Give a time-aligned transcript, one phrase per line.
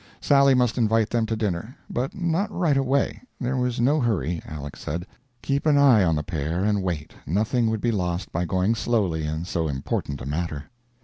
[0.19, 1.77] Sally must invite them to dinner.
[1.87, 5.05] But not right away; there was no hurry, Aleck said.
[5.43, 9.27] Keep an eye on the pair, and wait; nothing would be lost by going slowly
[9.27, 10.63] in so important a matter.